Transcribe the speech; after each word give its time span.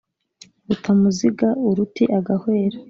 rutamuziga 0.67 1.47
uruti 1.69 2.03
agahwera, 2.17 2.77